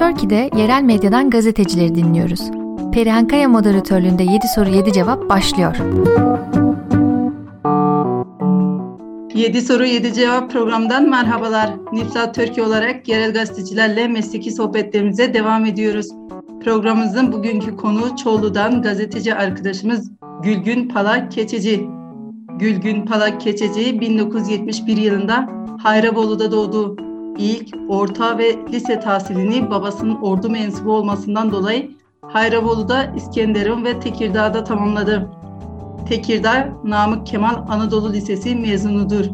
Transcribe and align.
Turkey'de 0.00 0.50
yerel 0.56 0.82
medyadan 0.82 1.30
gazetecileri 1.30 1.94
dinliyoruz. 1.94 2.40
Perihan 2.92 3.28
Kaya 3.28 3.48
moderatörlüğünde 3.48 4.22
7 4.22 4.48
soru 4.54 4.68
7 4.68 4.92
cevap 4.92 5.28
başlıyor. 5.28 5.76
7 9.34 9.62
soru 9.62 9.84
7 9.84 10.14
cevap 10.14 10.50
programından 10.50 11.08
merhabalar. 11.08 11.70
Nifsat 11.92 12.34
Türkiye 12.34 12.66
olarak 12.66 13.08
yerel 13.08 13.32
gazetecilerle 13.32 14.08
mesleki 14.08 14.50
sohbetlerimize 14.50 15.34
devam 15.34 15.64
ediyoruz. 15.64 16.08
Programımızın 16.64 17.32
bugünkü 17.32 17.76
konu 17.76 18.16
Çorlu'dan 18.16 18.82
gazeteci 18.82 19.34
arkadaşımız 19.34 20.10
Gülgün 20.42 20.88
Palak 20.88 21.32
Keçeci. 21.32 21.86
Gülgün 22.58 23.06
Palak 23.06 23.40
Keçeci 23.40 24.00
1971 24.00 24.96
yılında 24.96 25.48
Hayrabolu'da 25.82 26.52
doğdu. 26.52 27.09
İlk, 27.38 27.74
orta 27.88 28.38
ve 28.38 28.58
lise 28.72 29.00
tahsilini 29.00 29.70
babasının 29.70 30.16
ordu 30.22 30.50
mensubu 30.50 30.92
olmasından 30.92 31.52
dolayı 31.52 31.90
Hayrabolu'da, 32.22 33.04
İskenderun 33.16 33.84
ve 33.84 34.00
Tekirdağ'da 34.00 34.64
tamamladı. 34.64 35.30
Tekirdağ, 36.08 36.68
Namık 36.84 37.26
Kemal 37.26 37.64
Anadolu 37.68 38.12
Lisesi 38.12 38.54
mezunudur. 38.54 39.24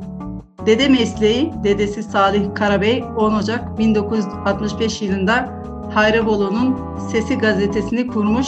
Dede 0.67 0.89
mesleği, 0.89 1.53
dedesi 1.65 2.03
Salih 2.03 2.55
Karabey 2.55 3.05
10 3.17 3.35
Ocak 3.35 3.79
1965 3.79 5.03
yılında 5.03 5.63
Hayrabolu'nun 5.95 6.77
Sesi 7.11 7.39
gazetesini 7.39 8.07
kurmuş. 8.07 8.47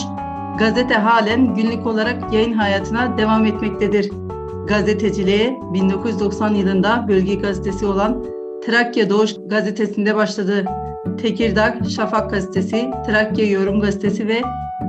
Gazete 0.59 0.93
halen 0.93 1.55
günlük 1.55 1.87
olarak 1.87 2.33
yayın 2.33 2.53
hayatına 2.53 3.17
devam 3.17 3.45
etmektedir. 3.45 4.11
Gazeteciliğe 4.67 5.59
1990 5.73 6.53
yılında 6.53 7.05
bölge 7.07 7.35
gazetesi 7.35 7.85
olan 7.85 8.25
Trakya 8.69 9.09
Doğuş 9.09 9.35
gazetesinde 9.45 10.15
başladı. 10.15 10.65
Tekirdağ 11.21 11.75
Şafak 11.95 12.29
gazetesi, 12.29 12.91
Trakya 13.07 13.49
Yorum 13.49 13.79
gazetesi 13.79 14.27
ve 14.27 14.41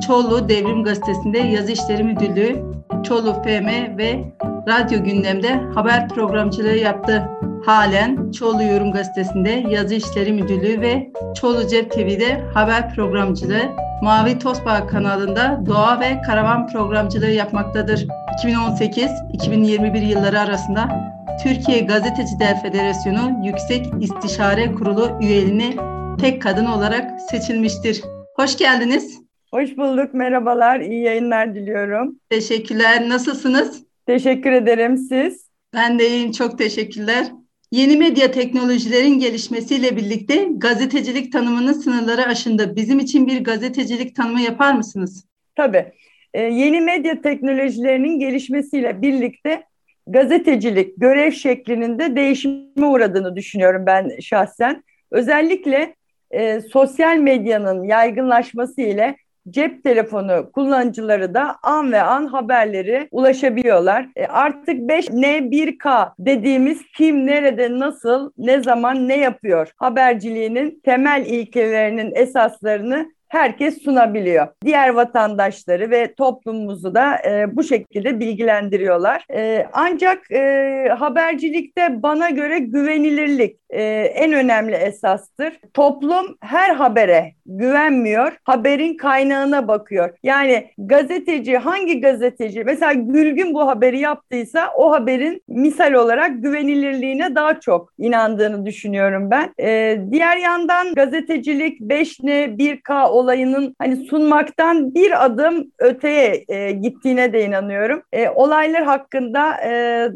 Çollu 0.06 0.48
Devrim 0.48 0.84
gazetesinde 0.84 1.38
yazı 1.38 1.72
işleri 1.72 2.04
müdürlüğü, 2.04 2.62
Çollu 3.04 3.32
FM 3.32 3.98
ve 3.98 4.24
Radyo 4.68 5.04
Gündem'de 5.04 5.60
haber 5.74 6.08
programcılığı 6.08 6.76
yaptı. 6.76 7.28
Halen 7.66 8.32
Çollu 8.32 8.62
Yorum 8.62 8.92
gazetesinde 8.92 9.64
yazı 9.68 9.94
işleri 9.94 10.32
müdürlüğü 10.32 10.80
ve 10.80 11.10
Çollu 11.34 11.68
Cep 11.68 11.92
TV'de 11.92 12.40
haber 12.54 12.94
programcılığı, 12.94 13.62
Mavi 14.02 14.38
Tosbağ 14.38 14.86
kanalında 14.86 15.60
doğa 15.66 16.00
ve 16.00 16.22
karavan 16.26 16.66
programcılığı 16.66 17.30
yapmaktadır. 17.30 18.06
2018-2021 18.44 20.04
yılları 20.04 20.40
arasında 20.40 20.88
Türkiye 21.44 21.80
Gazeteciler 21.80 22.62
Federasyonu 22.62 23.46
Yüksek 23.46 23.86
İstişare 24.00 24.72
Kurulu 24.72 25.18
üyeliğine 25.22 25.76
tek 26.20 26.42
kadın 26.42 26.64
olarak 26.64 27.20
seçilmiştir. 27.20 28.02
Hoş 28.36 28.58
geldiniz. 28.58 29.20
Hoş 29.50 29.76
bulduk, 29.76 30.14
merhabalar, 30.14 30.80
iyi 30.80 31.02
yayınlar 31.02 31.54
diliyorum. 31.54 32.18
Teşekkürler, 32.30 33.08
nasılsınız? 33.08 33.82
Teşekkür 34.06 34.52
ederim, 34.52 34.98
siz? 34.98 35.46
Ben 35.74 35.98
de 35.98 36.08
iyiyim, 36.08 36.32
çok 36.32 36.58
teşekkürler. 36.58 37.26
Yeni 37.72 37.96
medya 37.96 38.30
teknolojilerin 38.30 39.18
gelişmesiyle 39.18 39.96
birlikte 39.96 40.48
gazetecilik 40.56 41.32
tanımının 41.32 41.72
sınırları 41.72 42.22
aşındı. 42.26 42.76
Bizim 42.76 42.98
için 42.98 43.26
bir 43.26 43.44
gazetecilik 43.44 44.16
tanımı 44.16 44.40
yapar 44.40 44.74
mısınız? 44.74 45.24
Tabii. 45.56 45.92
Ee, 46.34 46.42
yeni 46.42 46.80
medya 46.80 47.22
teknolojilerinin 47.22 48.18
gelişmesiyle 48.18 49.02
birlikte 49.02 49.62
gazetecilik 50.06 51.00
görev 51.00 51.30
şeklinin 51.30 51.98
de 51.98 52.16
değişime 52.16 52.86
uğradığını 52.86 53.36
düşünüyorum 53.36 53.86
ben 53.86 54.20
şahsen. 54.20 54.84
Özellikle 55.10 55.94
e, 56.30 56.60
sosyal 56.60 57.16
medyanın 57.16 57.82
yaygınlaşması 57.84 58.80
ile 58.80 59.16
cep 59.50 59.84
telefonu 59.84 60.50
kullanıcıları 60.52 61.34
da 61.34 61.56
an 61.62 61.92
ve 61.92 62.02
an 62.02 62.26
haberleri 62.26 63.08
ulaşabiliyorlar. 63.10 64.08
E, 64.16 64.26
artık 64.26 64.80
5N1K 64.80 66.12
dediğimiz 66.18 66.82
kim, 66.96 67.26
nerede, 67.26 67.78
nasıl, 67.78 68.32
ne 68.38 68.62
zaman, 68.62 69.08
ne 69.08 69.18
yapıyor 69.18 69.72
haberciliğinin 69.76 70.80
temel 70.84 71.26
ilkelerinin 71.26 72.12
esaslarını 72.14 73.12
herkes 73.30 73.82
sunabiliyor. 73.82 74.46
Diğer 74.64 74.88
vatandaşları 74.88 75.90
ve 75.90 76.14
toplumumuzu 76.14 76.94
da 76.94 77.16
e, 77.28 77.56
bu 77.56 77.64
şekilde 77.64 78.20
bilgilendiriyorlar. 78.20 79.24
E, 79.34 79.66
ancak 79.72 80.30
e, 80.30 80.88
habercilikte 80.98 82.02
bana 82.02 82.30
göre 82.30 82.58
güvenilirlik 82.58 83.59
e, 83.70 83.82
en 84.14 84.32
önemli 84.32 84.74
esastır. 84.74 85.60
Toplum 85.74 86.36
her 86.40 86.74
habere 86.74 87.32
güvenmiyor, 87.46 88.32
haberin 88.44 88.96
kaynağına 88.96 89.68
bakıyor. 89.68 90.10
Yani 90.22 90.70
gazeteci 90.78 91.58
hangi 91.58 92.00
gazeteci 92.00 92.64
mesela 92.64 92.92
Gülgün 92.92 93.54
bu 93.54 93.66
haberi 93.66 93.98
yaptıysa 93.98 94.72
o 94.76 94.92
haberin 94.92 95.42
misal 95.48 95.92
olarak 95.92 96.42
güvenilirliğine 96.42 97.34
daha 97.34 97.60
çok 97.60 97.92
inandığını 97.98 98.66
düşünüyorum 98.66 99.30
ben. 99.30 99.54
E, 99.60 99.98
diğer 100.10 100.36
yandan 100.36 100.94
gazetecilik 100.94 101.80
5N 101.80 102.58
1K 102.58 103.10
olayının 103.10 103.74
hani 103.78 103.96
sunmaktan 103.96 104.94
bir 104.94 105.24
adım 105.24 105.72
öteye 105.78 106.44
e, 106.48 106.72
gittiğine 106.72 107.32
de 107.32 107.44
inanıyorum. 107.44 108.02
E, 108.12 108.28
olaylar 108.28 108.82
hakkında 108.84 109.64
e, 109.64 109.70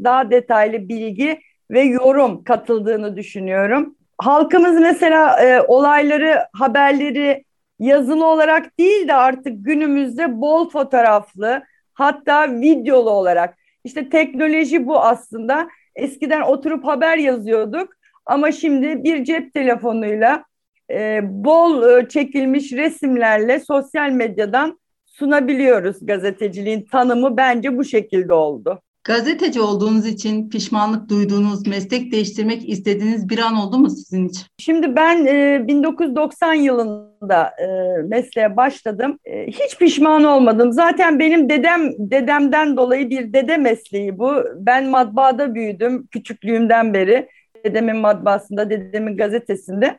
daha 0.04 0.30
detaylı 0.30 0.88
bilgi 0.88 1.40
ve 1.70 1.80
yorum 1.80 2.44
katıldığını 2.44 3.16
düşünüyorum. 3.16 3.96
Halkımız 4.18 4.80
mesela 4.80 5.40
e, 5.40 5.60
olayları, 5.60 6.38
haberleri 6.52 7.44
yazılı 7.78 8.26
olarak 8.26 8.78
değil 8.78 9.08
de 9.08 9.14
artık 9.14 9.64
günümüzde 9.64 10.40
bol 10.40 10.70
fotoğraflı 10.70 11.62
hatta 11.94 12.52
videolu 12.60 13.10
olarak. 13.10 13.58
İşte 13.84 14.08
teknoloji 14.08 14.86
bu 14.86 15.00
aslında. 15.00 15.68
Eskiden 15.96 16.40
oturup 16.40 16.84
haber 16.84 17.18
yazıyorduk 17.18 17.88
ama 18.26 18.52
şimdi 18.52 19.04
bir 19.04 19.24
cep 19.24 19.54
telefonuyla 19.54 20.44
e, 20.90 21.20
bol 21.22 21.98
e, 21.98 22.08
çekilmiş 22.08 22.72
resimlerle 22.72 23.60
sosyal 23.60 24.10
medyadan 24.10 24.78
sunabiliyoruz 25.06 26.06
gazeteciliğin 26.06 26.86
tanımı 26.92 27.36
bence 27.36 27.78
bu 27.78 27.84
şekilde 27.84 28.34
oldu. 28.34 28.82
Gazeteci 29.04 29.60
olduğunuz 29.60 30.06
için 30.06 30.50
pişmanlık 30.50 31.08
duyduğunuz, 31.08 31.66
meslek 31.66 32.12
değiştirmek 32.12 32.68
istediğiniz 32.68 33.28
bir 33.28 33.38
an 33.38 33.56
oldu 33.56 33.78
mu 33.78 33.90
sizin 33.90 34.28
için? 34.28 34.42
Şimdi 34.58 34.96
ben 34.96 35.26
e, 35.26 35.68
1990 35.68 36.54
yılında 36.54 37.54
e, 37.58 37.66
mesleğe 38.02 38.56
başladım. 38.56 39.18
E, 39.24 39.46
hiç 39.46 39.78
pişman 39.78 40.24
olmadım. 40.24 40.72
Zaten 40.72 41.18
benim 41.18 41.48
dedem 41.48 41.90
dedemden 41.98 42.76
dolayı 42.76 43.10
bir 43.10 43.32
dede 43.32 43.56
mesleği 43.56 44.18
bu. 44.18 44.34
Ben 44.56 44.86
matbaada 44.86 45.54
büyüdüm 45.54 46.06
küçüklüğümden 46.06 46.94
beri. 46.94 47.28
Dedemin 47.64 47.96
matbaasında, 47.96 48.70
dedemin 48.70 49.16
gazetesinde. 49.16 49.98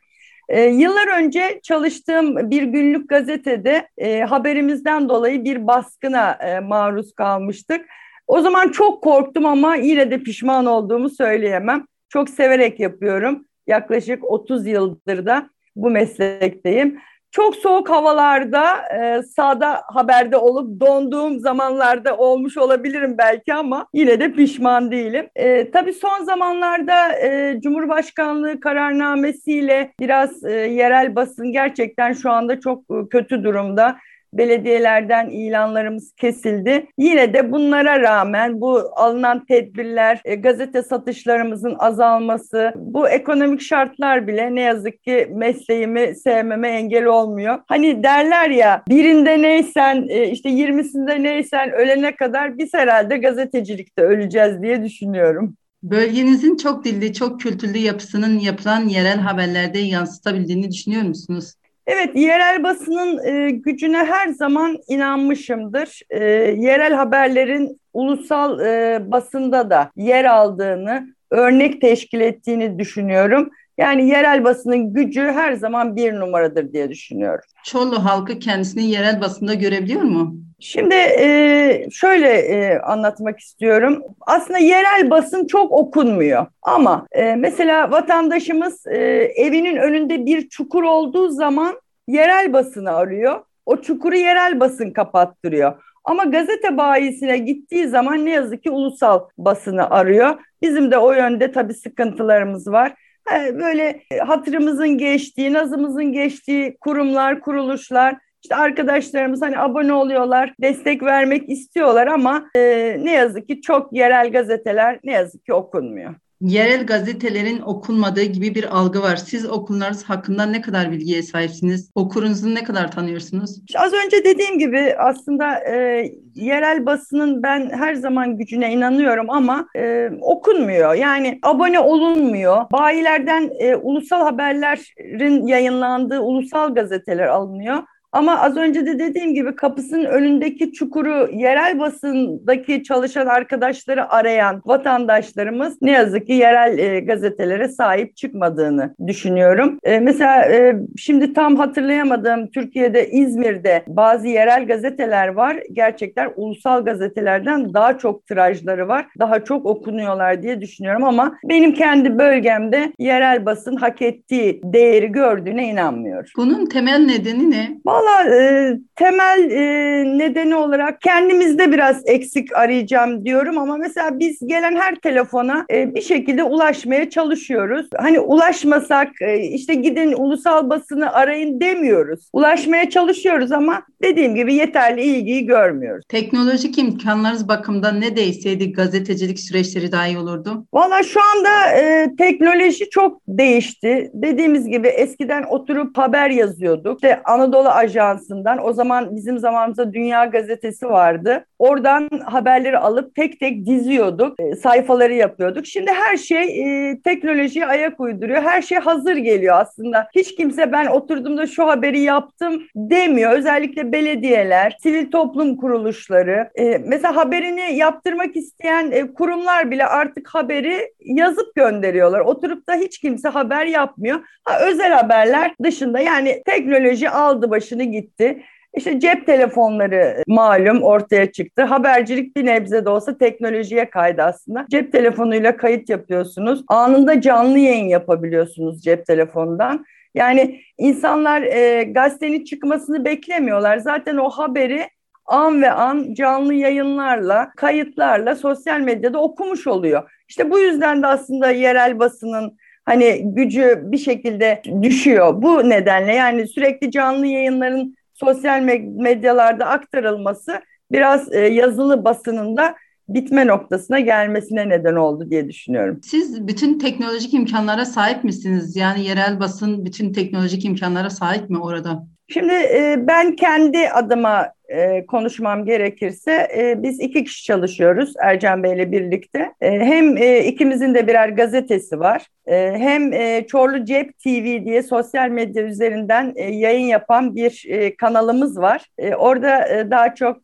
E, 0.50 0.62
yıllar 0.62 1.24
önce 1.24 1.60
çalıştığım 1.64 2.52
bir 2.52 2.64
günlük 2.64 3.10
gazetede 3.10 3.88
e, 3.98 4.22
haberimizden 4.22 5.10
dolayı 5.10 5.44
bir 5.44 5.68
baskına 5.68 6.32
e, 6.32 6.60
maruz 6.60 7.14
kalmıştık. 7.14 7.82
O 8.28 8.42
zaman 8.42 8.70
çok 8.70 9.04
korktum 9.04 9.46
ama 9.46 9.76
yine 9.76 10.12
de 10.12 10.18
pişman 10.18 10.66
olduğumu 10.66 11.10
söyleyemem. 11.10 11.86
Çok 12.10 12.30
severek 12.30 12.80
yapıyorum. 12.80 13.46
Yaklaşık 13.68 14.32
30 14.32 14.68
yıldır 14.68 15.26
da 15.26 15.50
bu 15.76 15.90
meslekteyim. 15.90 17.00
Çok 17.32 17.56
soğuk 17.56 17.90
havalarda 17.90 18.78
e, 18.78 19.24
sahada 19.24 19.82
haberde 19.88 20.38
olup 20.38 20.80
donduğum 20.80 21.40
zamanlarda 21.40 22.18
olmuş 22.18 22.58
olabilirim 22.58 23.16
belki 23.18 23.54
ama 23.54 23.88
yine 23.94 24.20
de 24.20 24.32
pişman 24.32 24.92
değilim. 24.92 25.30
E, 25.36 25.72
tabii 25.72 25.94
son 25.94 26.24
zamanlarda 26.24 27.20
e, 27.20 27.60
Cumhurbaşkanlığı 27.64 28.60
kararnamesiyle 28.60 29.94
biraz 30.00 30.44
e, 30.44 30.52
yerel 30.52 31.16
basın 31.16 31.52
gerçekten 31.52 32.14
şu 32.14 32.32
anda 32.32 32.60
çok 32.60 32.84
e, 32.92 33.10
kötü 33.10 33.44
durumda 33.44 33.98
belediyelerden 34.38 35.30
ilanlarımız 35.30 36.14
kesildi. 36.18 36.88
Yine 36.98 37.34
de 37.34 37.52
bunlara 37.52 38.02
rağmen 38.02 38.62
bu 38.62 38.92
alınan 38.96 39.46
tedbirler, 39.46 40.22
e, 40.26 40.36
gazete 40.36 40.84
satışlarımızın 40.84 41.76
azalması, 41.80 42.74
bu 42.76 43.10
ekonomik 43.10 43.62
şartlar 43.62 44.28
bile 44.28 44.56
ne 44.56 44.62
yazık 44.62 45.04
ki 45.04 45.28
mesleğimi 45.32 46.16
sevmeme 46.16 46.70
engel 46.70 47.06
olmuyor. 47.06 47.60
Hani 47.68 48.04
derler 48.04 48.50
ya 48.50 48.84
birinde 48.90 49.42
neysen 49.42 50.06
e, 50.10 50.32
işte 50.32 50.50
yirmisinde 50.50 51.24
neysen 51.24 51.72
ölene 51.72 52.16
kadar 52.16 52.58
biz 52.58 52.74
herhalde 52.74 53.18
gazetecilikte 53.18 54.02
öleceğiz 54.02 54.62
diye 54.62 54.84
düşünüyorum. 54.84 55.56
Bölgenizin 55.84 56.58
çok 56.58 56.86
dilli, 56.86 57.14
çok 57.14 57.42
kültürlü 57.42 57.78
yapısının 57.78 58.40
yapılan 58.40 58.88
yerel 58.88 59.20
haberlerde 59.20 59.80
yansıtabildiğini 59.80 60.72
düşünüyor 60.72 61.04
musunuz? 61.04 61.54
Evet, 61.88 62.16
yerel 62.16 62.64
basının 62.64 63.26
e, 63.26 63.50
gücüne 63.50 63.98
her 63.98 64.28
zaman 64.28 64.78
inanmışımdır. 64.88 66.02
E, 66.10 66.24
yerel 66.58 66.94
haberlerin 66.94 67.82
ulusal 67.94 68.60
e, 68.60 69.02
basında 69.12 69.70
da 69.70 69.92
yer 69.96 70.26
aldığını, 70.26 71.08
örnek 71.32 71.82
teşkil 71.82 72.22
ettiğini 72.22 72.80
düşünüyorum. 72.80 73.50
Yani 73.78 74.08
yerel 74.08 74.44
basının 74.44 74.94
gücü 74.94 75.22
her 75.22 75.54
zaman 75.54 75.96
bir 75.96 76.14
numaradır 76.14 76.74
diye 76.74 76.90
düşünüyorum. 76.90 77.46
Çorlu 77.64 78.06
halkı 78.06 78.40
kendisini 78.40 78.86
yerel 78.92 79.22
basında 79.22 79.54
görebiliyor 79.54 80.02
mu? 80.02 80.36
Şimdi 80.60 80.96
e, 80.96 81.88
şöyle 81.92 82.30
e, 82.30 82.80
anlatmak 82.80 83.40
istiyorum. 83.40 84.04
Aslında 84.22 84.60
yerel 84.60 85.10
basın 85.10 85.48
çok 85.48 85.72
okunmuyor. 85.72 86.46
Ama 86.62 87.08
e, 87.12 87.36
mesela 87.36 87.92
vatandaşımız 87.92 88.88
e, 88.88 88.98
evinin 89.36 89.76
önünde 89.76 90.26
bir 90.26 90.50
çukur 90.50 90.84
olduğu 90.84 91.30
zaman 91.30 91.82
yerel 92.08 92.54
basını 92.54 92.92
arıyor. 92.92 93.42
O 93.66 93.82
çukuru 93.82 94.16
yerel 94.16 94.60
basın 94.60 94.92
kapattırıyor. 94.92 95.74
Ama 96.04 96.24
gazete 96.24 96.78
bayisine 96.78 97.38
gittiği 97.38 97.88
zaman 97.88 98.26
ne 98.26 98.30
yazık 98.30 98.64
ki 98.64 98.72
ulusal 98.72 99.20
basını 99.38 99.90
arıyor. 99.90 100.36
Bizim 100.62 100.92
de 100.92 100.98
o 100.98 101.12
yönde 101.12 101.52
tabii 101.52 101.74
sıkıntılarımız 101.74 102.68
var. 102.68 102.94
Böyle 103.34 104.02
hatırımızın 104.26 104.98
geçtiği, 104.98 105.54
nazımızın 105.54 106.14
geçtiği 106.14 106.78
kurumlar, 106.78 107.40
kuruluşlar, 107.40 108.18
işte 108.46 108.56
arkadaşlarımız 108.56 109.42
hani 109.42 109.60
abone 109.60 109.94
oluyorlar, 109.94 110.54
destek 110.62 111.04
vermek 111.04 111.50
istiyorlar 111.50 112.08
ama 112.08 112.50
e, 112.56 112.62
ne 113.00 113.12
yazık 113.12 113.48
ki 113.48 113.62
çok 113.62 113.94
yerel 113.94 114.32
gazeteler 114.32 115.00
ne 115.04 115.12
yazık 115.12 115.46
ki 115.46 115.54
okunmuyor 115.54 116.16
yerel 116.42 116.86
gazetelerin 116.86 117.62
okunmadığı 117.62 118.24
gibi 118.24 118.56
bir 118.56 118.78
algı 118.78 119.02
var. 119.02 119.16
Siz 119.16 119.50
okullarınız 119.50 120.04
hakkında 120.04 120.46
ne 120.46 120.62
kadar 120.62 120.92
bilgiye 120.92 121.24
sahipsiniz? 121.24 121.92
Okurunuzu 121.96 122.56
ne 122.56 122.64
kadar 122.64 122.92
tanıyorsunuz? 122.92 123.62
Az 123.76 123.94
önce 123.94 124.24
dediğim 124.24 124.60
gibi 124.60 124.96
aslında 124.98 125.60
e, 125.60 126.06
yerel 126.36 126.86
basının 126.86 127.44
ben 127.44 127.70
her 127.70 127.96
zaman 127.96 128.38
gücüne 128.38 128.74
inanıyorum 128.74 129.30
ama 129.30 129.68
e, 129.76 130.10
okunmuyor. 130.22 130.94
Yani 130.94 131.40
abone 131.44 131.80
olunmuyor. 131.80 132.58
Bayilerden 132.72 133.50
e, 133.60 133.76
ulusal 133.76 134.22
haberlerin 134.22 135.48
yayınlandığı 135.48 136.20
ulusal 136.20 136.76
gazeteler 136.76 137.28
alınıyor. 137.28 137.84
Ama 138.16 138.42
az 138.42 138.58
önce 138.58 138.86
de 138.86 139.00
dediğim 139.00 139.34
gibi 139.34 139.56
kapısının 139.56 140.06
önündeki 140.06 140.72
çukuru 140.72 141.30
yerel 141.34 141.80
basındaki 141.80 142.84
çalışan 142.84 143.28
arkadaşları 143.28 144.12
arayan 144.12 144.62
vatandaşlarımız 144.66 145.82
ne 145.82 145.92
yazık 145.92 146.28
ki 146.28 146.34
yerel 146.34 146.78
e, 146.78 147.00
gazetelere 147.00 147.68
sahip 147.68 148.18
çıkmadığını 148.18 148.96
düşünüyorum. 149.08 149.80
E, 149.84 150.00
mesela 150.00 150.46
e, 150.46 150.76
şimdi 150.98 151.34
tam 151.34 151.56
hatırlayamadığım 151.56 152.52
Türkiye'de 152.52 153.10
İzmir'de 153.10 153.84
bazı 153.88 154.28
yerel 154.28 154.68
gazeteler 154.68 155.28
var. 155.28 155.58
Gerçekten 155.74 156.32
ulusal 156.36 156.86
gazetelerden 156.86 157.74
daha 157.74 157.98
çok 157.98 158.28
tirajları 158.28 158.88
var. 158.88 159.06
Daha 159.20 159.44
çok 159.44 159.66
okunuyorlar 159.66 160.44
diye 160.44 160.62
düşünüyorum 160.62 161.04
ama 161.04 161.38
benim 161.50 161.74
kendi 161.74 162.18
bölgemde 162.18 162.94
yerel 163.00 163.46
basın 163.46 163.76
hak 163.76 164.02
ettiği 164.02 164.62
değeri 164.64 165.08
gördüğüne 165.12 165.68
inanmıyorum. 165.68 166.30
Bunun 166.38 166.66
temel 166.66 167.06
nedeni 167.06 167.52
ne? 167.52 167.78
Vallahi 167.86 168.05
Valla 168.06 168.36
e, 168.36 168.74
temel 168.96 169.52
e, 169.52 170.18
nedeni 170.18 170.56
olarak 170.56 171.02
kendimizde 171.02 171.72
biraz 171.72 172.02
eksik 172.06 172.56
arayacağım 172.56 173.26
diyorum 173.26 173.58
ama 173.58 173.78
mesela 173.78 174.20
biz 174.20 174.40
gelen 174.48 174.76
her 174.76 174.96
telefona 174.96 175.66
e, 175.72 175.96
bir 175.96 176.02
şekilde 176.02 176.44
ulaşmaya 176.44 177.10
çalışıyoruz. 177.10 177.88
Hani 177.98 178.20
ulaşmasak 178.20 179.22
e, 179.22 179.40
işte 179.40 179.74
gidin 179.74 180.14
ulusal 180.18 180.70
basını 180.70 181.14
arayın 181.14 181.60
demiyoruz. 181.60 182.30
Ulaşmaya 182.34 182.90
çalışıyoruz 182.90 183.52
ama 183.52 183.82
dediğim 184.02 184.36
gibi 184.36 184.54
yeterli 184.54 185.02
ilgiyi 185.02 185.46
görmüyoruz. 185.46 186.06
Teknolojik 186.10 186.78
imkanlarınız 186.78 187.48
bakımından 187.48 188.02
ne 188.02 188.16
değişseydi 188.16 188.74
gazetecilik 188.74 189.40
süreçleri 189.40 189.92
daha 189.92 190.08
iyi 190.08 190.18
olurdu? 190.18 190.66
Valla 190.74 191.04
şu 191.04 191.20
anda 191.36 191.72
e, 191.78 192.10
teknoloji 192.18 192.90
çok 192.90 193.22
değişti. 193.28 194.12
Dediğimiz 194.14 194.68
gibi 194.68 194.88
eskiden 194.88 195.44
oturup 195.44 195.98
haber 195.98 196.30
yazıyorduk. 196.30 196.96
İşte 197.04 197.22
Anadolu 197.24 197.70
Ajansı 197.70 197.95
Ajansı'ndan 197.96 198.66
o 198.66 198.74
zaman 198.74 199.16
bizim 199.16 199.40
zamanımızda 199.40 199.94
Dünya 199.94 200.26
Gazetesi 200.26 200.90
vardı. 200.90 201.46
Oradan 201.60 202.10
haberleri 202.26 202.78
alıp 202.78 203.16
tek 203.16 203.40
tek 203.40 203.66
diziyorduk, 203.66 204.40
e, 204.40 204.56
sayfaları 204.56 205.14
yapıyorduk. 205.14 205.66
Şimdi 205.66 205.92
her 205.92 206.18
şey 206.18 206.62
e, 206.62 207.02
teknolojiye 207.02 207.66
ayak 207.66 208.00
uyduruyor. 208.00 208.42
Her 208.42 208.62
şey 208.62 208.78
hazır 208.78 209.16
geliyor 209.16 209.56
aslında. 209.60 210.08
Hiç 210.16 210.36
kimse 210.36 210.72
ben 210.72 210.86
oturduğumda 210.86 211.48
şu 211.48 211.68
haberi 211.68 212.00
yaptım 212.00 212.64
demiyor. 212.76 213.32
Özellikle 213.32 213.92
belediyeler, 213.92 214.78
sivil 214.84 215.12
toplum 215.12 215.58
kuruluşları. 215.58 216.50
E, 216.56 216.78
mesela 216.78 217.16
haberini 217.16 217.76
yaptırmak 217.78 218.36
isteyen 218.36 218.92
e, 218.92 219.14
kurumlar 219.14 219.72
bile 219.72 219.86
artık 219.86 220.28
haberi 220.28 220.94
yazıp 221.00 221.56
gönderiyorlar. 221.56 222.20
Oturup 222.20 222.70
da 222.70 222.74
hiç 222.74 223.00
kimse 223.00 223.30
haber 223.30 223.66
yapmıyor. 223.66 224.20
Ha, 224.44 224.60
özel 224.60 224.92
haberler 224.92 225.56
dışında 225.64 226.00
yani 226.00 226.42
teknoloji 226.46 227.10
aldı 227.10 227.50
başını 227.50 227.75
gitti. 227.84 228.44
İşte 228.76 229.00
cep 229.00 229.26
telefonları 229.26 230.24
malum 230.28 230.84
ortaya 230.84 231.32
çıktı. 231.32 231.64
Habercilik 231.64 232.36
bir 232.38 232.46
nebze 232.46 232.86
de 232.86 232.90
olsa 232.90 233.18
teknolojiye 233.18 233.90
kaydı 233.90 234.22
aslında. 234.22 234.66
Cep 234.72 234.92
telefonuyla 234.92 235.58
kayıt 235.58 235.90
yapıyorsunuz. 235.90 236.64
Anında 236.68 237.22
canlı 237.22 237.60
yayın 237.60 237.88
yapabiliyorsunuz 237.88 238.84
cep 238.84 239.06
telefonundan. 239.06 239.86
Yani 240.16 240.62
insanlar 240.78 241.42
e, 241.42 241.84
gazetenin 241.84 242.44
çıkmasını 242.44 243.06
beklemiyorlar. 243.06 243.78
Zaten 243.78 244.18
o 244.18 244.30
haberi 244.30 244.88
an 245.26 245.62
ve 245.62 245.72
an 245.72 246.14
canlı 246.14 246.54
yayınlarla, 246.54 247.52
kayıtlarla 247.58 248.36
sosyal 248.36 248.80
medyada 248.80 249.22
okumuş 249.22 249.68
oluyor. 249.68 250.12
İşte 250.28 250.52
bu 250.52 250.60
yüzden 250.60 251.04
de 251.04 251.08
aslında 251.08 251.52
yerel 251.52 252.00
basının 252.00 252.58
hani 252.86 253.22
gücü 253.26 253.82
bir 253.84 253.98
şekilde 253.98 254.62
düşüyor. 254.82 255.42
Bu 255.42 255.70
nedenle 255.70 256.14
yani 256.14 256.48
sürekli 256.48 256.92
canlı 256.92 257.26
yayınların 257.28 257.96
sosyal 258.14 258.62
medyalarda 258.82 259.66
aktarılması 259.66 260.62
biraz 260.92 261.34
e, 261.34 261.40
yazılı 261.40 262.06
basınında 262.06 262.76
bitme 263.10 263.48
noktasına 263.48 264.00
gelmesine 264.00 264.70
neden 264.70 264.96
oldu 264.96 265.30
diye 265.30 265.50
düşünüyorum. 265.50 266.00
Siz 266.04 266.48
bütün 266.48 266.80
teknolojik 266.80 267.34
imkanlara 267.34 267.86
sahip 267.86 268.24
misiniz? 268.24 268.76
Yani 268.76 269.06
yerel 269.06 269.40
basın 269.40 269.86
bütün 269.86 270.14
teknolojik 270.14 270.66
imkanlara 270.66 271.10
sahip 271.10 271.50
mi 271.50 271.60
orada? 271.60 272.08
Şimdi 272.28 272.54
e, 272.54 272.96
ben 273.08 273.36
kendi 273.36 273.90
adıma 273.90 274.52
e, 274.70 275.06
konuşmam 275.06 275.66
gerekirse 275.66 276.48
e, 276.58 276.84
biz 276.84 277.00
iki 277.00 277.24
kişi 277.24 277.44
çalışıyoruz 277.44 278.14
Ercan 278.20 278.64
Bey 278.64 278.74
ile 278.74 278.92
birlikte. 278.92 279.52
Hem 279.60 280.18
ikimizin 280.48 280.96
de 280.96 281.08
birer 281.08 281.30
gazetesi 281.30 282.00
var. 282.00 282.28
Hem 282.48 283.12
Çorlu 283.46 283.86
Cep 283.86 284.20
TV 284.20 284.66
diye 284.66 284.84
sosyal 284.84 285.30
medya 285.30 285.64
üzerinden 285.64 286.34
yayın 286.52 286.88
yapan 286.88 287.36
bir 287.36 287.66
kanalımız 287.98 288.58
var. 288.58 288.86
Orada 289.18 289.68
daha 289.92 290.16
çok 290.16 290.38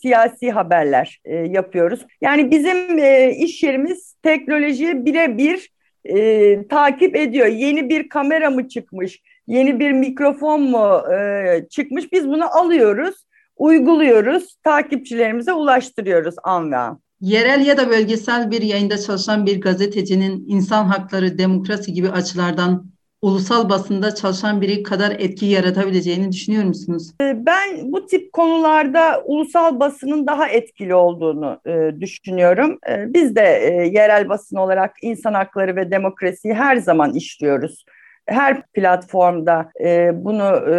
siyasi 0.00 0.50
haberler 0.50 1.20
yapıyoruz. 1.48 2.06
Yani 2.20 2.50
bizim 2.50 2.98
e, 2.98 3.34
iş 3.36 3.62
yerimiz 3.62 4.14
teknolojiye 4.22 5.04
birebir 5.04 5.68
e, 6.04 6.68
takip 6.68 7.16
ediyor. 7.16 7.46
Yeni 7.46 7.88
bir 7.88 8.08
kamera 8.08 8.50
mı 8.50 8.68
çıkmış? 8.68 9.20
Yeni 9.46 9.80
bir 9.80 9.92
mikrofon 9.92 10.62
mu 10.62 11.02
e, 11.14 11.66
çıkmış? 11.70 12.12
Biz 12.12 12.28
bunu 12.28 12.58
alıyoruz 12.58 13.14
uyguluyoruz, 13.56 14.56
takipçilerimize 14.64 15.52
ulaştırıyoruz 15.52 16.34
an 16.44 16.72
ve 16.72 16.76
an. 16.76 17.00
Yerel 17.20 17.66
ya 17.66 17.76
da 17.76 17.90
bölgesel 17.90 18.50
bir 18.50 18.62
yayında 18.62 18.98
çalışan 18.98 19.46
bir 19.46 19.60
gazetecinin 19.60 20.44
insan 20.48 20.84
hakları, 20.84 21.38
demokrasi 21.38 21.92
gibi 21.92 22.08
açılardan 22.08 22.92
ulusal 23.22 23.68
basında 23.68 24.14
çalışan 24.14 24.60
biri 24.60 24.82
kadar 24.82 25.10
etki 25.10 25.46
yaratabileceğini 25.46 26.32
düşünüyor 26.32 26.64
musunuz? 26.64 27.10
Ee, 27.20 27.46
ben 27.46 27.92
bu 27.92 28.06
tip 28.06 28.32
konularda 28.32 29.22
ulusal 29.24 29.80
basının 29.80 30.26
daha 30.26 30.48
etkili 30.48 30.94
olduğunu 30.94 31.60
e, 31.66 32.00
düşünüyorum. 32.00 32.78
E, 32.88 33.14
biz 33.14 33.36
de 33.36 33.42
e, 33.42 33.72
yerel 33.86 34.28
basın 34.28 34.56
olarak 34.56 34.92
insan 35.02 35.34
hakları 35.34 35.76
ve 35.76 35.90
demokrasiyi 35.90 36.54
her 36.54 36.76
zaman 36.76 37.14
işliyoruz 37.14 37.84
her 38.26 38.62
platformda 38.62 39.70
e, 39.84 40.10
bunu 40.14 40.72
e, 40.72 40.74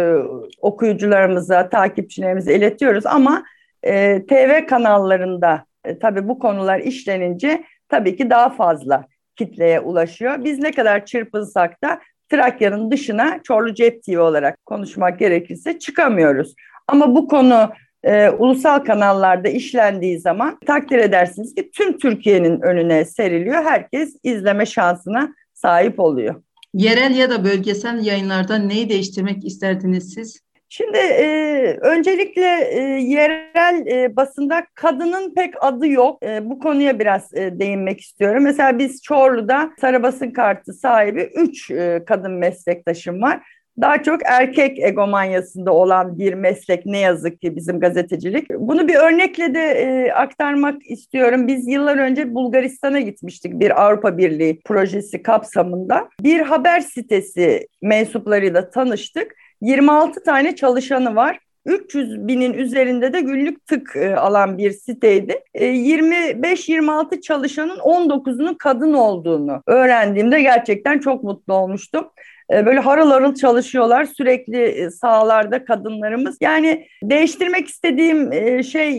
okuyucularımıza, 0.60 1.68
takipçilerimize 1.68 2.54
iletiyoruz 2.54 3.06
ama 3.06 3.44
e, 3.82 4.26
TV 4.26 4.66
kanallarında 4.66 5.64
e, 5.84 5.98
tabii 5.98 6.28
bu 6.28 6.38
konular 6.38 6.78
işlenince 6.78 7.64
tabii 7.88 8.16
ki 8.16 8.30
daha 8.30 8.50
fazla 8.50 9.04
kitleye 9.36 9.80
ulaşıyor. 9.80 10.44
Biz 10.44 10.58
ne 10.58 10.72
kadar 10.72 11.04
çırpınsak 11.04 11.82
da 11.82 12.00
Trakya'nın 12.30 12.90
dışına 12.90 13.40
Çorlu 13.42 13.74
Cep 13.74 14.02
TV 14.02 14.18
olarak 14.18 14.66
konuşmak 14.66 15.18
gerekirse 15.18 15.78
çıkamıyoruz. 15.78 16.54
Ama 16.88 17.16
bu 17.16 17.28
konu 17.28 17.72
e, 18.04 18.30
ulusal 18.30 18.78
kanallarda 18.78 19.48
işlendiği 19.48 20.20
zaman 20.20 20.58
takdir 20.66 20.98
edersiniz 20.98 21.54
ki 21.54 21.70
tüm 21.70 21.98
Türkiye'nin 21.98 22.60
önüne 22.60 23.04
seriliyor. 23.04 23.64
Herkes 23.64 24.16
izleme 24.22 24.66
şansına 24.66 25.34
sahip 25.54 26.00
oluyor. 26.00 26.42
Yerel 26.74 27.16
ya 27.16 27.30
da 27.30 27.44
bölgesel 27.44 28.06
yayınlarda 28.06 28.58
neyi 28.58 28.88
değiştirmek 28.88 29.44
isterdiniz 29.44 30.14
siz? 30.14 30.40
Şimdi 30.68 30.96
e, 30.98 31.78
öncelikle 31.80 32.68
e, 32.70 32.80
yerel 33.02 33.86
e, 33.86 34.16
basında 34.16 34.66
kadının 34.74 35.34
pek 35.34 35.54
adı 35.60 35.86
yok. 35.86 36.22
E, 36.22 36.50
bu 36.50 36.58
konuya 36.58 36.98
biraz 36.98 37.34
e, 37.34 37.58
değinmek 37.58 38.00
istiyorum. 38.00 38.42
Mesela 38.42 38.78
biz 38.78 39.02
Çorlu'da 39.02 39.70
sarı 39.80 40.02
basın 40.02 40.30
kartı 40.30 40.72
sahibi 40.72 41.30
üç 41.34 41.70
e, 41.70 42.04
kadın 42.06 42.32
meslektaşım 42.32 43.22
var 43.22 43.40
daha 43.80 44.02
çok 44.02 44.20
erkek 44.24 44.78
egomanyasında 44.78 45.72
olan 45.72 46.18
bir 46.18 46.34
meslek 46.34 46.86
ne 46.86 46.98
yazık 46.98 47.40
ki 47.40 47.56
bizim 47.56 47.80
gazetecilik. 47.80 48.50
Bunu 48.50 48.88
bir 48.88 48.94
örnekle 48.94 49.54
de 49.54 49.60
e, 49.60 50.12
aktarmak 50.12 50.90
istiyorum. 50.90 51.48
Biz 51.48 51.68
yıllar 51.68 51.98
önce 51.98 52.34
Bulgaristan'a 52.34 53.00
gitmiştik 53.00 53.60
bir 53.60 53.84
Avrupa 53.84 54.18
Birliği 54.18 54.60
projesi 54.60 55.22
kapsamında. 55.22 56.08
Bir 56.22 56.40
haber 56.40 56.80
sitesi 56.80 57.68
mensuplarıyla 57.82 58.70
tanıştık. 58.70 59.34
26 59.60 60.22
tane 60.22 60.56
çalışanı 60.56 61.16
var. 61.16 61.38
300 61.66 62.28
binin 62.28 62.52
üzerinde 62.52 63.12
de 63.12 63.20
günlük 63.20 63.66
tık 63.66 63.96
e, 63.96 64.16
alan 64.16 64.58
bir 64.58 64.70
siteydi. 64.70 65.40
E, 65.54 65.66
25-26 65.66 67.20
çalışanın 67.20 67.78
19'unun 67.78 68.56
kadın 68.58 68.92
olduğunu 68.92 69.62
öğrendiğimde 69.66 70.42
gerçekten 70.42 70.98
çok 70.98 71.24
mutlu 71.24 71.54
olmuştum. 71.54 72.10
E, 72.52 72.66
böyle 72.66 72.80
harıl 72.80 73.10
harıl 73.10 73.34
çalışıyorlar 73.34 74.04
sürekli 74.04 74.62
e, 74.62 74.90
sahalarda 74.90 75.64
kadınlarımız. 75.64 76.36
Yani 76.40 76.86
değiştirmek 77.02 77.68
istediğim 77.68 78.32
e, 78.32 78.62
şey 78.62 78.92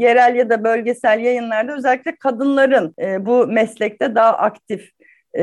yerel 0.00 0.34
ya 0.36 0.50
da 0.50 0.64
bölgesel 0.64 1.20
yayınlarda 1.20 1.76
özellikle 1.76 2.16
kadınların 2.16 2.94
bu 3.26 3.46
meslekte 3.46 4.14
daha 4.14 4.32
aktif 4.32 4.90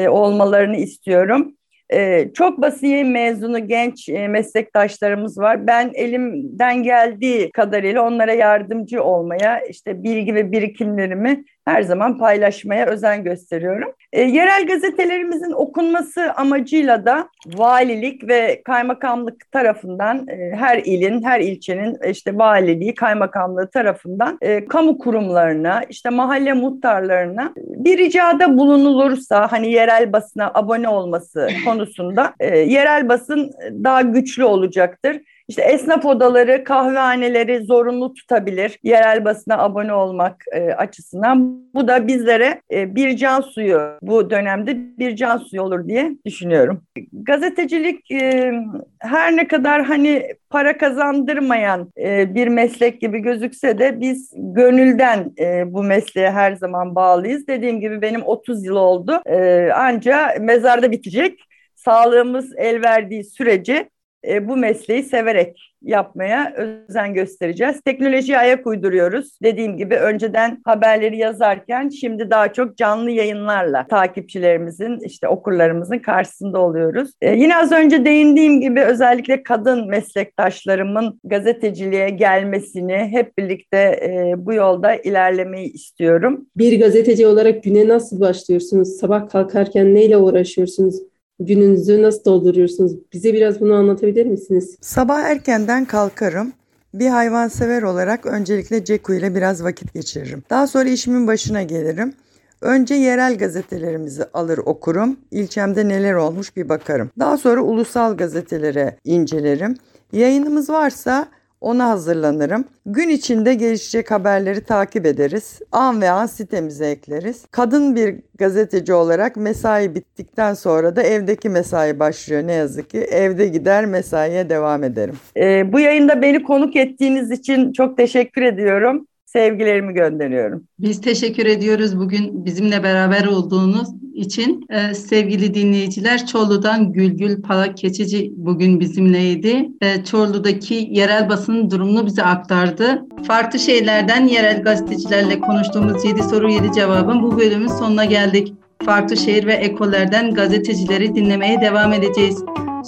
olmalarını 0.07 0.75
istiyorum. 0.75 1.55
Ee, 1.93 2.31
çok 2.33 2.61
basiye 2.61 3.03
mezunu 3.03 3.67
genç 3.67 4.09
e, 4.09 4.27
meslektaşlarımız 4.27 5.37
var. 5.37 5.67
Ben 5.67 5.91
elimden 5.93 6.83
geldiği 6.83 7.51
kadarıyla 7.51 8.07
onlara 8.07 8.33
yardımcı 8.33 9.03
olmaya, 9.03 9.59
işte 9.59 10.03
bilgi 10.03 10.35
ve 10.35 10.51
birikimlerimi 10.51 11.45
her 11.65 11.81
zaman 11.81 12.17
paylaşmaya 12.17 12.85
özen 12.85 13.23
gösteriyorum. 13.23 13.93
E, 14.13 14.21
yerel 14.21 14.67
gazetelerimizin 14.67 15.51
okunması 15.51 16.33
amacıyla 16.33 17.05
da 17.05 17.29
valilik 17.45 18.27
ve 18.27 18.61
kaymakamlık 18.65 19.51
tarafından 19.51 20.27
e, 20.27 20.55
her 20.55 20.77
ilin, 20.77 21.23
her 21.23 21.39
ilçenin 21.39 21.97
işte 22.09 22.37
valiliği, 22.37 22.95
kaymakamlığı 22.95 23.69
tarafından 23.69 24.37
e, 24.41 24.65
kamu 24.65 24.97
kurumlarına, 24.97 25.81
işte 25.89 26.09
mahalle 26.09 26.53
muhtarlarına 26.53 27.53
bir 27.57 27.97
ricada 27.97 28.57
bulunulursa 28.57 29.51
hani 29.51 29.71
yerel 29.71 30.13
basına 30.13 30.51
abone 30.53 30.89
olması 30.89 31.47
konusunda 31.65 32.33
e, 32.39 32.57
yerel 32.57 33.09
basın 33.09 33.51
daha 33.83 34.01
güçlü 34.01 34.43
olacaktır. 34.43 35.21
İşte 35.47 35.61
esnaf 35.61 36.05
odaları, 36.05 36.63
kahvehaneleri 36.63 37.65
zorunlu 37.65 38.13
tutabilir 38.13 38.79
yerel 38.83 39.25
basına 39.25 39.57
abone 39.57 39.93
olmak 39.93 40.45
e, 40.51 40.73
açısından. 40.73 41.65
Bu 41.73 41.87
da 41.87 42.07
bizlere 42.07 42.61
e, 42.71 42.95
bir 42.95 43.17
can 43.17 43.41
suyu 43.41 43.81
bu 44.01 44.29
dönemde 44.29 44.77
bir 44.99 45.15
can 45.15 45.37
suyu 45.37 45.61
olur 45.61 45.87
diye 45.87 46.11
düşünüyorum. 46.25 46.81
Gazetecilik 47.13 48.11
e, 48.11 48.53
her 48.99 49.35
ne 49.35 49.47
kadar 49.47 49.83
hani 49.83 50.27
para 50.49 50.77
kazandırmayan 50.77 51.91
e, 51.97 52.35
bir 52.35 52.47
meslek 52.47 53.01
gibi 53.01 53.19
gözükse 53.19 53.79
de 53.79 54.01
biz 54.01 54.33
gönülden 54.35 55.31
e, 55.39 55.73
bu 55.73 55.83
mesleğe 55.83 56.31
her 56.31 56.53
zaman 56.55 56.95
bağlıyız. 56.95 57.47
Dediğim 57.47 57.79
gibi 57.79 58.01
benim 58.01 58.21
30 58.25 58.65
yıl 58.65 58.75
oldu. 58.75 59.21
E, 59.25 59.69
anca 59.71 60.35
mezarda 60.39 60.91
bitecek. 60.91 61.39
Sağlığımız 61.75 62.53
el 62.57 62.81
verdiği 62.81 63.23
sürece 63.23 63.89
e, 64.29 64.47
bu 64.47 64.57
mesleği 64.57 65.03
severek 65.03 65.75
yapmaya 65.85 66.53
özen 66.55 67.13
göstereceğiz. 67.13 67.81
Teknolojiye 67.81 68.37
ayak 68.37 68.67
uyduruyoruz. 68.67 69.37
Dediğim 69.43 69.77
gibi 69.77 69.95
önceden 69.95 70.61
haberleri 70.65 71.17
yazarken 71.17 71.89
şimdi 71.89 72.29
daha 72.29 72.53
çok 72.53 72.77
canlı 72.77 73.11
yayınlarla 73.11 73.87
takipçilerimizin, 73.87 74.99
işte 74.99 75.27
okurlarımızın 75.27 75.99
karşısında 75.99 76.59
oluyoruz. 76.59 77.11
Ee, 77.21 77.35
yine 77.35 77.57
az 77.57 77.71
önce 77.71 78.05
değindiğim 78.05 78.61
gibi 78.61 78.81
özellikle 78.81 79.43
kadın 79.43 79.87
meslektaşlarımın 79.87 81.19
gazeteciliğe 81.23 82.09
gelmesini 82.09 82.97
hep 83.11 83.37
birlikte 83.37 83.77
e, 83.77 84.33
bu 84.37 84.53
yolda 84.53 84.95
ilerlemeyi 84.95 85.73
istiyorum. 85.73 86.45
Bir 86.55 86.79
gazeteci 86.79 87.27
olarak 87.27 87.63
güne 87.63 87.87
nasıl 87.87 88.19
başlıyorsunuz? 88.19 88.89
Sabah 88.89 89.29
kalkarken 89.29 89.95
neyle 89.95 90.17
uğraşıyorsunuz? 90.17 90.95
Gününüzü 91.39 92.01
nasıl 92.01 92.25
dolduruyorsunuz? 92.25 92.91
Bize 93.13 93.33
biraz 93.33 93.61
bunu 93.61 93.73
anlatabilir 93.73 94.25
misiniz? 94.25 94.77
Sabah 94.81 95.19
erkenden 95.19 95.85
kalkarım. 95.85 96.53
Bir 96.93 97.07
hayvansever 97.07 97.81
olarak 97.81 98.25
öncelikle 98.25 98.85
Ceku 98.85 99.13
ile 99.13 99.35
biraz 99.35 99.63
vakit 99.63 99.93
geçiririm. 99.93 100.43
Daha 100.49 100.67
sonra 100.67 100.89
işimin 100.89 101.27
başına 101.27 101.63
gelirim. 101.63 102.13
Önce 102.61 102.95
yerel 102.95 103.37
gazetelerimizi 103.37 104.23
alır 104.33 104.57
okurum. 104.57 105.17
İlçemde 105.31 105.87
neler 105.87 106.13
olmuş 106.13 106.55
bir 106.55 106.69
bakarım. 106.69 107.09
Daha 107.19 107.37
sonra 107.37 107.61
ulusal 107.61 108.17
gazetelere 108.17 108.97
incelerim. 109.03 109.77
Yayınımız 110.11 110.69
varsa 110.69 111.27
ona 111.61 111.89
hazırlanırım. 111.89 112.65
Gün 112.85 113.09
içinde 113.09 113.53
gelişecek 113.53 114.11
haberleri 114.11 114.61
takip 114.63 115.05
ederiz. 115.05 115.59
An 115.71 116.01
ve 116.01 116.09
an 116.09 116.25
sitemize 116.25 116.85
ekleriz. 116.85 117.45
Kadın 117.51 117.95
bir 117.95 118.15
gazeteci 118.37 118.93
olarak 118.93 119.35
mesai 119.35 119.95
bittikten 119.95 120.53
sonra 120.53 120.95
da 120.95 121.03
evdeki 121.03 121.49
mesai 121.49 121.99
başlıyor 121.99 122.47
ne 122.47 122.53
yazık 122.53 122.89
ki. 122.89 122.99
Evde 122.99 123.47
gider 123.47 123.85
mesaiye 123.85 124.49
devam 124.49 124.83
ederim. 124.83 125.15
Ee, 125.37 125.73
bu 125.73 125.79
yayında 125.79 126.21
beni 126.21 126.43
konuk 126.43 126.75
ettiğiniz 126.75 127.31
için 127.31 127.73
çok 127.73 127.97
teşekkür 127.97 128.41
ediyorum 128.41 129.07
sevgilerimi 129.35 129.93
gönderiyorum. 129.93 130.63
Biz 130.79 131.01
teşekkür 131.01 131.45
ediyoruz 131.45 131.99
bugün 131.99 132.45
bizimle 132.45 132.83
beraber 132.83 133.25
olduğunuz 133.25 133.87
için. 134.13 134.65
Ee, 134.69 134.93
sevgili 134.93 135.53
dinleyiciler 135.53 136.25
Çorlu'dan 136.25 136.93
Gülgül 136.93 137.41
Palak 137.41 137.77
Keçici 137.77 138.33
bugün 138.35 138.79
bizimleydi. 138.79 139.69
Ee, 139.81 140.03
Çorlu'daki 140.03 140.89
yerel 140.91 141.29
basının 141.29 141.71
durumunu 141.71 142.05
bize 142.05 142.23
aktardı. 142.23 143.05
Farklı 143.27 143.59
şeylerden 143.59 144.27
yerel 144.27 144.63
gazetecilerle 144.63 145.39
konuştuğumuz 145.39 146.05
7 146.05 146.23
soru 146.23 146.51
7 146.51 146.71
cevabın 146.71 147.23
bu 147.23 147.39
bölümün 147.39 147.67
sonuna 147.67 148.05
geldik. 148.05 148.53
Farklı 148.85 149.17
şehir 149.17 149.45
ve 149.45 149.53
ekollerden 149.53 150.33
gazetecileri 150.33 151.15
dinlemeye 151.15 151.61
devam 151.61 151.93
edeceğiz. 151.93 152.43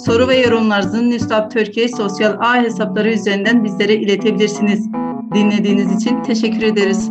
Soru 0.06 0.28
ve 0.28 0.36
yorumlarınızı 0.36 1.10
Nüstap 1.10 1.50
Türkiye 1.50 1.88
sosyal 1.88 2.36
ağ 2.40 2.62
hesapları 2.62 3.10
üzerinden 3.10 3.64
bizlere 3.64 3.94
iletebilirsiniz. 3.94 4.88
Dinlediğiniz 5.34 5.96
için 6.02 6.22
teşekkür 6.22 6.62
ederiz. 6.62 7.10